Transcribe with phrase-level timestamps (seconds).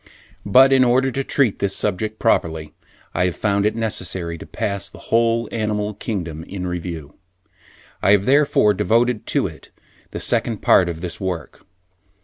[0.47, 2.73] But in order to treat this subject properly,
[3.13, 7.13] I have found it necessary to pass the whole animal kingdom in review.
[8.01, 9.69] I have therefore devoted to it
[10.09, 11.67] the Second Part of this work.